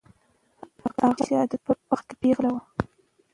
هغه 1.01 1.07
د 1.17 1.19
شهادت 1.27 1.61
په 1.65 1.71
وخت 1.91 2.07
پېغله 2.19 2.49
وه. 2.53 2.61